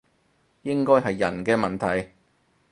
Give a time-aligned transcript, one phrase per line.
[0.63, 2.13] 應該係人嘅問題